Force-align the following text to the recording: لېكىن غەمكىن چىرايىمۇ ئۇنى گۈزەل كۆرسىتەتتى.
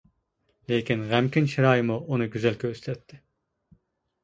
لېكىن 0.71 1.03
غەمكىن 1.11 1.51
چىرايىمۇ 1.51 1.99
ئۇنى 2.01 2.29
گۈزەل 2.39 2.59
كۆرسىتەتتى. 2.65 3.23